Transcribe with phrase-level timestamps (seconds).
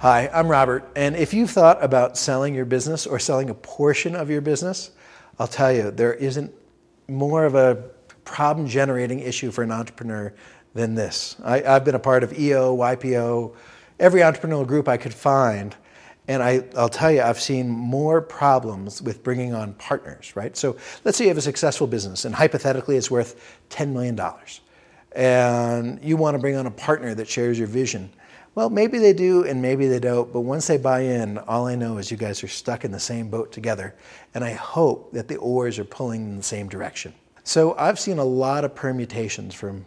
[0.00, 4.16] Hi, I'm Robert, and if you've thought about selling your business or selling a portion
[4.16, 4.92] of your business,
[5.38, 6.54] I'll tell you, there isn't
[7.06, 7.74] more of a
[8.24, 10.32] problem generating issue for an entrepreneur
[10.72, 11.36] than this.
[11.44, 13.54] I, have been a part of EO, YPO,
[13.98, 15.76] every entrepreneurial group I could find,
[16.28, 20.56] and I, will tell you, I've seen more problems with bringing on partners, right?
[20.56, 24.18] So let's say you have a successful business, and hypothetically it's worth $10 million,
[25.12, 28.10] and you want to bring on a partner that shares your vision
[28.60, 31.76] well, maybe they do and maybe they don't, but once they buy in, all I
[31.76, 33.94] know is you guys are stuck in the same boat together,
[34.34, 37.14] and I hope that the oars are pulling in the same direction.
[37.42, 39.86] So I've seen a lot of permutations from,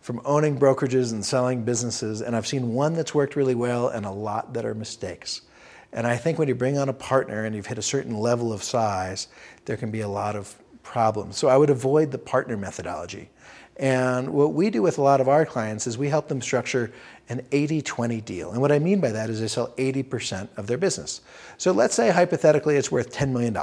[0.00, 4.04] from owning brokerages and selling businesses, and I've seen one that's worked really well and
[4.04, 5.42] a lot that are mistakes.
[5.92, 8.52] And I think when you bring on a partner and you've hit a certain level
[8.52, 9.28] of size,
[9.64, 11.36] there can be a lot of problems.
[11.36, 13.30] So I would avoid the partner methodology.
[13.78, 16.92] And what we do with a lot of our clients is we help them structure
[17.28, 18.50] an 80 20 deal.
[18.50, 21.20] And what I mean by that is they sell 80% of their business.
[21.58, 23.56] So let's say hypothetically it's worth $10 million.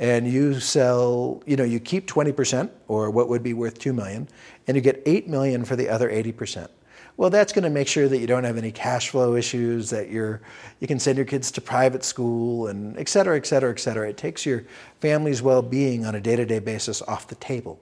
[0.00, 4.28] And you sell, you know, you keep 20% or what would be worth 2 million,
[4.66, 6.68] and you get 8 million for the other 80%.
[7.16, 10.08] Well, that's going to make sure that you don't have any cash flow issues, that
[10.08, 10.40] you're,
[10.78, 14.08] you can send your kids to private school, and et cetera, et cetera, et cetera.
[14.08, 14.64] It takes your
[15.00, 17.80] family's well being on a day to day basis off the table.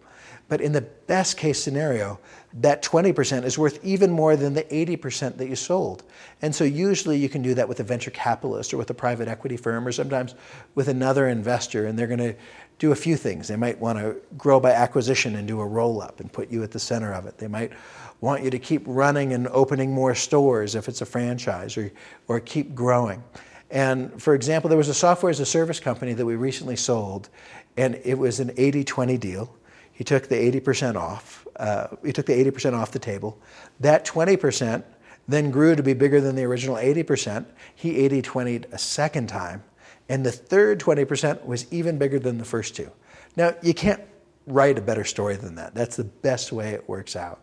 [0.49, 2.21] But in the best case scenario,
[2.61, 6.05] that 20% is worth even more than the 80% that you sold.
[6.41, 9.29] And so usually you can do that with a venture capitalist or with a private
[9.29, 10.35] equity firm or sometimes
[10.75, 12.35] with another investor, and they're going to
[12.79, 13.49] do a few things.
[13.49, 16.63] They might want to grow by acquisition and do a roll up and put you
[16.63, 17.39] at the center of it.
[17.39, 17.73] They might
[18.21, 21.91] want you to keep running and opening more stores if it's a franchise or,
[22.29, 23.23] or keep growing.
[23.71, 27.29] And for example, there was a software as a service company that we recently sold,
[27.77, 29.55] and it was an 80 20 deal.
[29.97, 31.47] He took the 80% off.
[31.57, 33.41] Uh, he took the 80% off the table.
[33.81, 34.85] That 20%
[35.27, 37.47] then grew to be bigger than the original 80%.
[37.75, 39.65] He 80 20 a second time.
[40.11, 42.91] And the third 20% was even bigger than the first two.
[43.37, 44.03] Now, you can't
[44.47, 45.75] write a better story than that.
[45.75, 47.41] That's the best way it works out.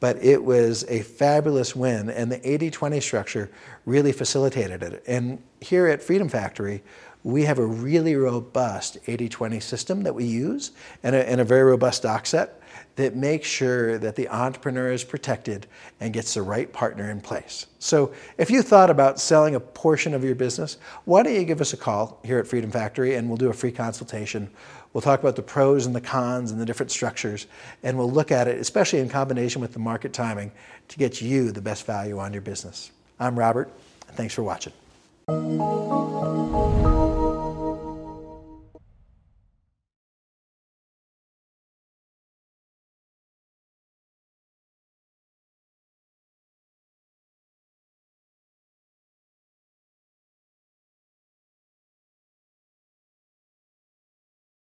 [0.00, 3.50] But it was a fabulous win, and the 80 20 structure
[3.84, 5.04] really facilitated it.
[5.06, 6.82] And here at Freedom Factory,
[7.24, 10.72] we have a really robust 80-20 system that we use
[11.02, 12.60] and a, and a very robust doc set
[12.96, 15.66] that makes sure that the entrepreneur is protected
[16.00, 17.66] and gets the right partner in place.
[17.78, 21.60] So if you thought about selling a portion of your business, why don't you give
[21.60, 24.50] us a call here at Freedom Factory and we'll do a free consultation.
[24.92, 27.46] We'll talk about the pros and the cons and the different structures,
[27.82, 30.52] and we'll look at it, especially in combination with the market timing,
[30.88, 32.90] to get you the best value on your business.
[33.18, 33.72] I'm Robert.
[34.16, 34.74] Thanks for watching.